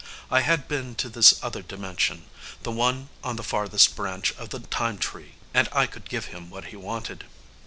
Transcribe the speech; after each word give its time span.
I 0.31 0.39
had 0.41 0.67
been 0.67 0.95
to 0.95 1.09
this 1.09 1.35
other 1.43 1.61
dimension 1.61 2.23
the 2.63 2.71
one 2.71 3.09
on 3.23 3.35
the 3.35 3.43
farthest 3.43 3.95
branch 3.95 4.31
of 4.35 4.49
the 4.49 4.57
time 4.61 4.97
tree 4.97 5.35
and 5.53 5.69
I 5.71 5.85
could 5.85 6.09
give 6.09 6.25
him 6.33 6.49
what 6.49 6.65
he 6.73 6.75
wanted. 6.75 7.25